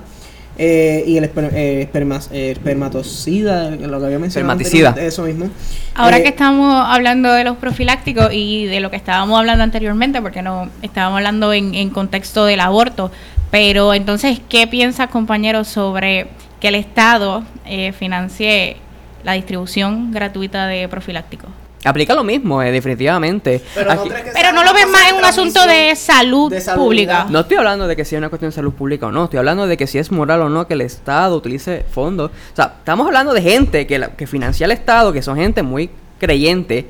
[0.58, 1.90] eh, y el esper- eh,
[2.32, 4.54] eh, espermatocida, lo que había mencionado.
[4.54, 4.90] Espermaticida.
[4.90, 5.50] anteriormente, Eso mismo.
[5.96, 10.22] Ahora Eh, que estamos hablando de los profilácticos y de lo que estábamos hablando anteriormente,
[10.22, 13.12] porque no estábamos hablando en, en contexto del aborto,
[13.52, 16.28] pero entonces, ¿qué piensas, compañeros, sobre
[16.60, 18.78] que el Estado eh, financie
[19.24, 21.50] la distribución gratuita de profilácticos.
[21.84, 23.62] Aplica lo mismo, eh, definitivamente.
[23.76, 25.96] Pero no Aquí- crees que Pero sea no lo ves más en un asunto de
[25.96, 27.28] salud, de salud, pública.
[27.30, 29.68] No estoy hablando de que sea una cuestión de salud pública o no, estoy hablando
[29.68, 32.32] de que si es moral o no que el Estado utilice fondos.
[32.32, 35.62] O sea, estamos hablando de gente que, la- que financia el Estado, que son gente
[35.62, 36.88] muy creyente,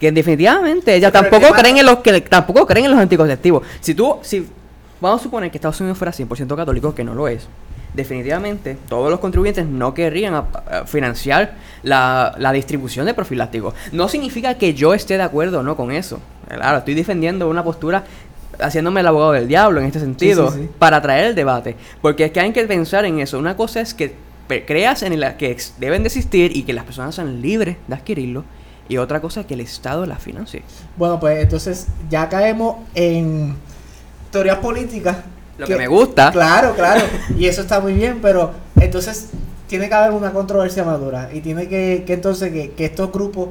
[0.00, 3.00] que definitivamente ya Sí, pero el tampoco creen en los que tampoco creen en los
[3.00, 3.62] anticonceptivos.
[3.80, 4.44] Si tú, si
[5.00, 7.46] vamos a suponer que Estados Unidos fuera 100% católico, que no lo es,
[7.94, 10.46] definitivamente todos los contribuyentes no querrían a-
[10.80, 13.74] a financiar la, la distribución de profilácticos.
[13.92, 16.20] No significa que yo esté de acuerdo o no con eso.
[16.48, 18.04] Claro, estoy defendiendo una postura
[18.60, 20.68] haciéndome el abogado del diablo en este sentido sí, sí.
[20.78, 21.76] para traer el debate.
[22.02, 23.38] Porque es que hay que pensar en eso.
[23.38, 24.14] Una cosa es que
[24.66, 28.44] creas en la que deben de existir y que las personas sean libres de adquirirlo.
[28.88, 30.62] Y otra cosa es que el Estado las financie.
[30.96, 33.54] Bueno, pues entonces ya caemos en
[34.30, 35.16] teorías políticas.
[35.58, 36.30] Lo que me gusta.
[36.32, 37.04] Claro, claro.
[37.38, 39.30] y eso está muy bien, pero entonces
[39.68, 41.30] tiene que haber una controversia madura.
[41.32, 43.50] Y tiene que, que entonces que, que estos grupos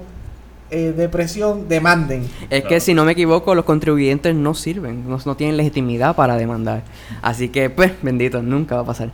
[0.70, 2.24] eh, de presión demanden.
[2.50, 2.80] Es que Claro.
[2.82, 6.84] si no me equivoco, los contribuyentes no sirven, no, no tienen legitimidad para demandar.
[7.22, 9.10] Así que, pues, bendito, nunca va a pasar.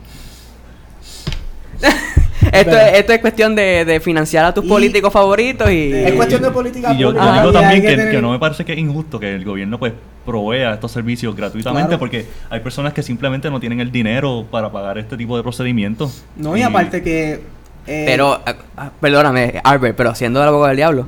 [2.52, 5.92] esto, es, esto es cuestión de, de financiar a tus Y- políticos favoritos y...
[5.92, 8.72] Es cuestión de política Y yo, digo también que, tener- que no me parece que
[8.72, 9.92] es injusto que el gobierno pues
[10.24, 11.98] provea estos servicios gratuitamente Claro.
[11.98, 16.24] porque hay personas que simplemente no tienen el dinero para pagar este tipo de procedimientos.
[16.36, 17.40] No, y aparte que.
[17.86, 21.06] eh, Pero, ah, ah, perdóname, Albert, pero siendo el abogado del diablo,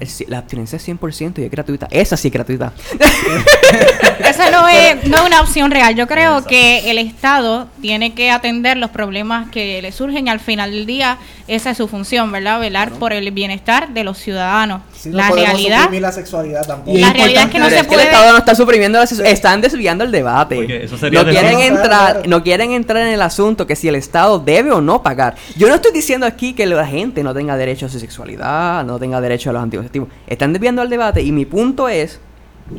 [0.00, 1.88] el la abstinencia es 100% y es gratuita.
[1.90, 2.72] Esa sí es gratuita.
[4.28, 5.94] Esa no es, no es una opción real.
[5.94, 10.40] Yo creo que el Estado tiene que atender los problemas que le surgen y al
[10.40, 12.60] final del día esa es su función, ¿verdad?
[12.60, 14.82] Velar por el bienestar de los ciudadanos.
[15.00, 16.96] Sí, no la podemos realidad, suprimir la sexualidad tampoco.
[16.96, 18.02] Y la realidad es que no se es que el puede...
[18.04, 20.56] Estado no está suprimiendo la ses- están desviando el debate.
[20.56, 22.28] Porque eso sería no quieren No, no, entrar, claro.
[22.28, 25.36] no quieren entrar en el asunto que si el Estado debe o no pagar.
[25.56, 28.98] Yo no estoy diciendo aquí que la gente no tenga derecho a su sexualidad, no
[28.98, 30.10] tenga derecho a los anticonceptivos.
[30.26, 32.20] Están desviando el debate y mi punto es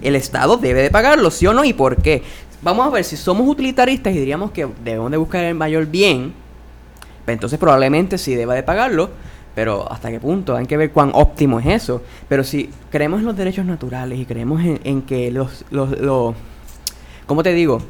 [0.03, 2.21] el Estado debe de pagarlo, sí o no y por qué.
[2.61, 6.33] Vamos a ver si somos utilitaristas y diríamos que debemos de buscar el mayor bien,
[7.25, 9.09] pues entonces probablemente sí deba de pagarlo,
[9.55, 12.01] pero hasta qué punto, hay que ver cuán óptimo es eso.
[12.29, 16.35] Pero si creemos en los derechos naturales y creemos en, en que los, los, los-
[17.25, 17.81] ¿cómo te digo?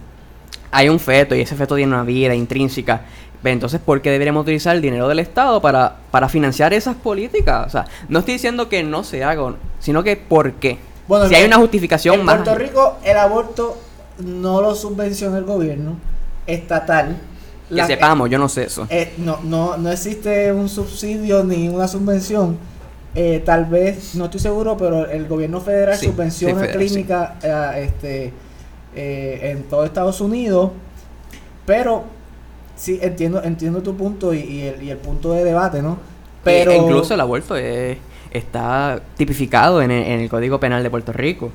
[0.71, 3.01] Hay un feto y ese feto tiene una vida intrínseca.
[3.41, 7.67] pues Entonces, ¿por qué deberíamos utilizar el dinero del Estado para, para financiar esas políticas?
[7.67, 10.77] O sea, no estoy diciendo que no se haga, sino que ¿por qué?
[11.07, 12.35] Bueno, si en- hay una justificación en más...
[12.37, 13.77] Puerto Rico el aborto
[14.19, 15.95] no lo subvenciona el gobierno
[16.47, 17.17] estatal.
[17.73, 18.87] Que La- sepamos, yo no sé eso.
[18.89, 22.57] eh, no, no, no existe un subsidio ni una subvención.
[23.13, 27.31] Eh, tal vez, no estoy seguro, pero el gobierno federal Sí, subvenciona sí, federal, clínicas
[27.43, 28.33] eh, este,
[28.95, 30.71] en todo Estados Unidos.
[31.65, 32.03] Pero
[32.75, 35.97] sí, entiendo, entiendo tu punto y, y el, y el punto de debate, ¿no?
[36.43, 37.97] Pero E incluso el aborto es-
[38.31, 41.51] está tipificado en el, en el Código Penal de Puerto Rico.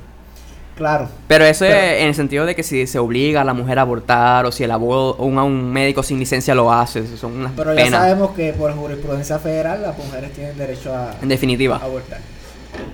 [0.77, 1.09] Claro.
[1.27, 3.79] Pero eso Pero- es en el sentido de que si se obliga a la mujer
[3.79, 7.51] a abortar o si el abo- un, un médico sin licencia lo hace, son unas
[7.55, 11.77] Pero ya sabemos que por jurisprudencia federal las mujeres tienen derecho a, En definitiva.
[11.77, 12.19] a abortar.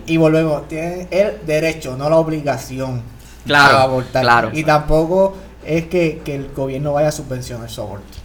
[0.07, 3.01] Y volvemos, tienen el derecho, no la obligación
[3.45, 4.23] Claro, a abortar.
[4.23, 4.49] claro.
[4.53, 8.17] Y tampoco es que, que el gobierno vaya a subvencionar su aborto.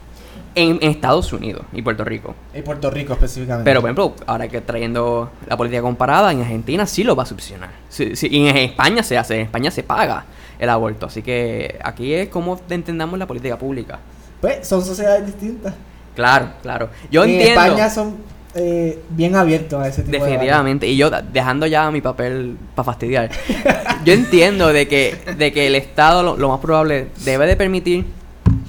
[0.58, 2.34] En, en Estados Unidos y Puerto Rico.
[2.52, 3.64] En Puerto Rico específicamente.
[3.68, 7.26] Pero, por ejemplo, ahora que trayendo la política comparada, en Argentina sí lo va a
[7.26, 7.70] subvencionar.
[7.88, 10.24] Sí, sí, y en España se hace, en España se paga
[10.58, 11.06] el aborto.
[11.06, 13.98] Así que aquí es como entendamos la política pública.
[14.40, 15.74] Pues son sociedades distintas.
[16.14, 16.90] Claro, claro.
[17.10, 17.62] Yo en entiendo.
[17.62, 18.16] España son
[18.54, 20.86] eh, bien abiertos a ese tipo de Definitivamente.
[20.86, 23.30] Y yo, dejando ya mi papel para fastidiar,
[24.04, 28.04] yo entiendo de que, de que el Estado lo, lo más probable debe de permitir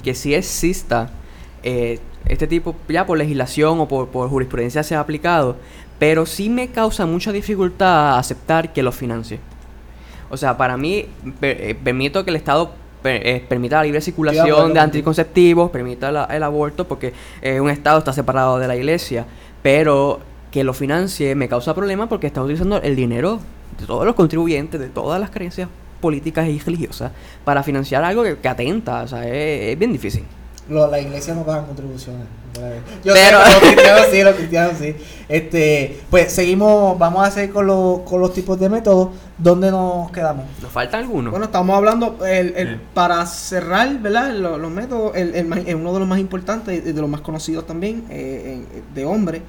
[0.02, 1.10] que sí exista
[1.62, 5.56] eh, este tipo, ya por legislación o por, por jurisprudencia sea aplicado,
[5.98, 9.38] pero sí me causa mucha dificultad aceptar que lo financie.
[10.30, 11.06] O sea, para mí,
[11.40, 14.44] per- eh, permito que el Estado per- eh, permita la libre circulación
[14.74, 17.12] de anticonceptivos, permita la- el aborto, porque
[17.60, 19.26] un Estado está separado de la iglesia,
[19.62, 20.20] pero
[20.50, 23.38] que lo financie me causa problemas porque está utilizando el dinero
[23.78, 25.68] de todos los contribuyentes, de todas las creencias
[26.00, 27.12] políticas y religiosas,
[27.44, 30.24] para financiar algo que, que atenta, o sea, es, es bien difícil.
[30.70, 32.22] Lo- la iglesia no paga contribuciones.
[33.04, 34.94] Yo Pero- sé, los cristianos sí, los cristianos sí.
[35.28, 39.10] Este, pues seguimos, vamos a seguir con, los- con los tipos de métodos.
[39.38, 40.44] ¿Dónde nos quedamos?
[40.60, 41.30] ¿Nos falta alguno?
[41.30, 42.80] Bueno, estamos hablando, el, el- Sí.
[42.94, 44.32] para cerrar, ¿verdad?
[44.34, 47.08] Lo- Los, métodos, el, el más- eh, uno de los más importantes y de los
[47.08, 49.42] más conocidos también, eh, en- de hombre,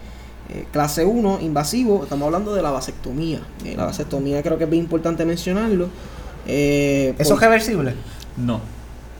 [0.50, 3.42] eh, clase 1, invasivo, estamos hablando de la vasectomía.
[3.66, 5.88] Eh, la vasectomía creo que es bien importante mencionarlo.
[6.48, 7.94] Eh, ¿Eso es por- reversible?
[8.38, 8.60] No.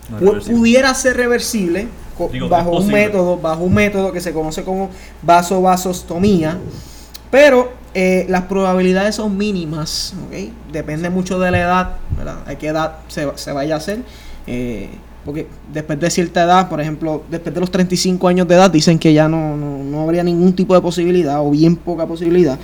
[0.10, 0.58] no es pu- reversible.
[0.60, 1.88] pudiera ser reversible,
[2.32, 4.90] Digo, bajo un método, bajo un método que se conoce como
[5.22, 6.58] vasovasostomía,
[7.30, 10.14] pero eh, las probabilidades son mínimas.
[10.72, 12.38] Depende mucho de la edad, ¿verdad?
[12.46, 14.00] A qué edad se, se vaya a hacer.
[14.48, 14.90] eh,
[15.26, 18.98] porque después de cierta edad, por ejemplo, después de los 35 años de edad, dicen
[18.98, 22.58] que ya no, no, no habría ningún tipo de posibilidad o bien poca posibilidad.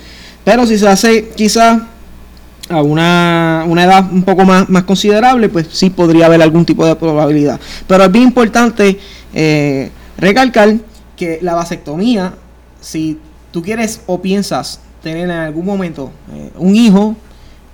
[0.44, 1.80] Pero si se hace quizás
[2.68, 6.84] a una, una edad un poco más, más considerable, pues sí podría haber algún tipo
[6.84, 7.60] de probabilidad.
[7.86, 8.98] Pero es bien importante
[9.34, 10.76] eh, recalcar
[11.16, 12.34] que la vasectomía,
[12.80, 13.18] si
[13.50, 17.14] tú quieres o piensas tener en algún momento eh, un hijo,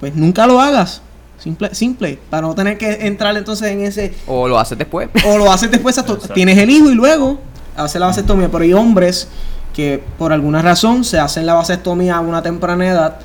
[0.01, 1.01] pues nunca lo hagas.
[1.39, 5.09] Simple, simple, para no tener que entrar entonces en ese O lo haces después.
[5.27, 6.17] o lo haces después, Exacto.
[6.33, 7.39] tienes el hijo y luego
[7.77, 8.49] haces la vasectomía.
[8.51, 9.29] Pero hay hombres
[9.75, 13.19] que por alguna razón se hacen la vasectomía a una temprana edad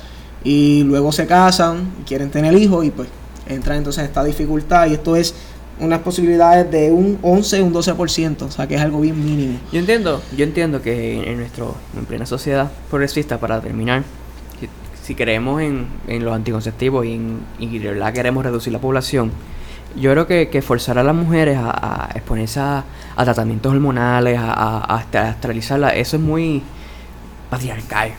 [0.44, 3.08] y luego se casan y quieren tener hijos y pues
[3.46, 5.34] entran entonces en esta dificultad y esto es
[5.80, 9.58] unas posibilidades de un 11, un 12%, o sea que es algo bien mínimo.
[9.72, 14.04] Yo entiendo, yo entiendo que en nuestro, en plena sociedad progresista, para terminar,
[14.60, 14.68] si,
[15.02, 19.32] si creemos en, en los anticonceptivos y, en, y de verdad queremos reducir la población,
[19.96, 22.84] yo creo que, que forzar a las mujeres a, exponerse a,
[23.16, 26.62] tratamientos hormonales, a, a, a estra- a esterilizarlas, eso es muy
[27.48, 28.10] patriarcal.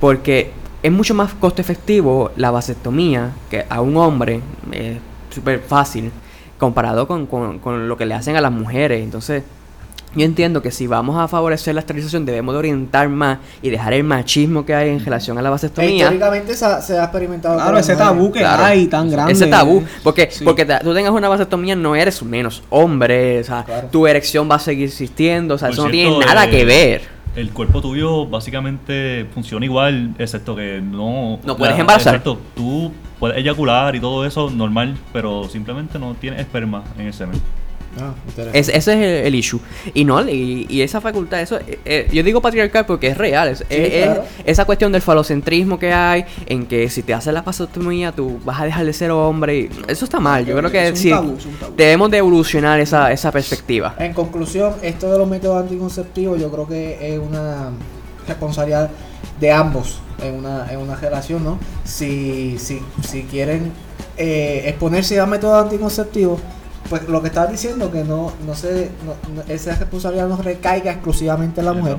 [0.00, 0.52] Porque
[0.82, 4.40] es mucho más costo efectivo la vasectomía que a un hombre,
[4.70, 4.98] es
[5.30, 6.10] súper fácil,
[6.58, 9.02] comparado con, con- con lo que le hacen a las mujeres.
[9.02, 9.42] Entonces,
[10.16, 13.94] yo entiendo que si vamos a favorecer la esterilización, debemos de orientar más y dejar
[13.94, 16.04] el machismo que hay en relación a la vasectomía.
[16.04, 17.56] históricamente se ha, se ha experimentado.
[17.56, 18.64] Claro, con ese tabú que Claro.
[18.64, 19.32] hay tan grande.
[19.32, 19.82] Ese tabú.
[20.04, 20.44] Porque, Sí.
[20.44, 23.40] porque te- tú tengas una vasectomía no eres menos hombre.
[23.40, 23.88] O sea, Claro.
[23.90, 25.54] tu erección va a seguir existiendo.
[25.56, 27.02] O sea, Por eso no tiene nada eh, que ver.
[27.34, 31.40] El cuerpo tuyo básicamente funciona igual, excepto que no...
[31.44, 32.14] No puedes embarazar.
[32.14, 32.92] Exacto, tú
[33.24, 37.40] puedes eyacular y todo eso normal, pero simplemente no tienes esperma en el semen.
[37.98, 38.58] Ah, interesante.
[38.58, 39.60] Es- ese es el, el issue.
[39.94, 43.48] Y no, y, y esa facultad, eso, eh, eh, yo digo patriarcal porque es real.
[43.48, 44.24] Es, es- es claro.
[44.44, 48.60] esa cuestión del falocentrismo que hay, en que si te haces la vasectomía, tú vas
[48.60, 49.56] a dejar de ser hombre.
[49.58, 50.44] y eso está mal.
[50.44, 51.72] Yo creo que Es un sí, tabú, es un tabú.
[51.76, 53.94] debemos de evolucionar esa, esa perspectiva.
[53.98, 57.70] En conclusión, esto de los métodos anticonceptivos yo creo que es una
[58.26, 58.90] responsabilidad
[59.40, 61.58] de ambos en una, en una relación, ¿no?
[61.84, 63.72] Si, si, si quieren
[64.16, 66.40] eh, exponerse a métodos anticonceptivos,
[66.88, 70.92] pues lo que estás diciendo que no, no se, no- no- esa responsabilidad no recaiga
[70.92, 71.96] exclusivamente en la mujer.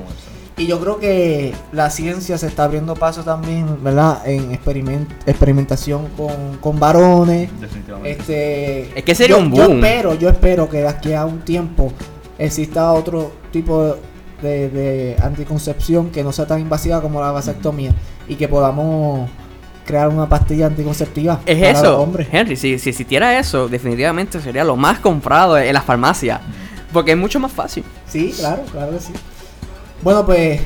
[0.57, 4.26] Y yo creo que la ciencia se está abriendo paso también, ¿verdad?
[4.26, 7.49] En experiment- experimentación con, con varones.
[7.59, 8.11] Definitivamente.
[8.11, 9.84] Este, Es que sería yo- un Yo boom.
[9.84, 11.91] espero, yo espero que de aquí a un tiempo
[12.38, 13.93] exista otro tipo de,
[14.42, 17.92] de anticoncepción que no sea tan invasiva como la vasectomía
[18.28, 19.30] y que podamos
[19.86, 22.28] crear una pastilla anticonceptiva Es para los eso, hombres.
[22.32, 22.56] Henry.
[22.56, 26.42] Si, si existiera eso, definitivamente sería lo más comprado en las farmacias.
[26.92, 27.84] Porque es mucho más fácil.
[28.08, 29.14] Sí, claro, claro que sí.
[30.02, 30.62] Bueno, pues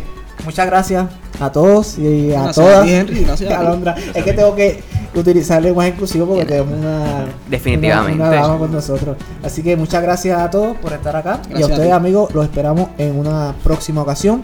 [0.45, 1.07] muchas gracias
[1.39, 2.79] a todos y a Gracias todas.
[2.79, 3.59] a ti, Henry, gracias a.
[3.61, 3.93] Alondra.
[3.93, 4.83] Gracias es que tengo que
[5.15, 8.13] utilizar lenguaje inclusivo porque tenemos una, Definitivamente.
[8.21, 9.17] una, una dama con nosotros.
[9.43, 11.41] Así que muchas gracias a todos por estar acá.
[11.49, 14.41] y a ustedes, amigos, los esperamos en una próxima ocasión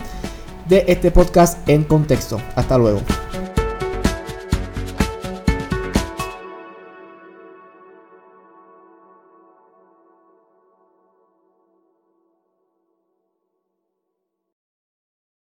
[0.68, 2.40] de este podcast en contexto.
[2.56, 3.02] Hasta luego.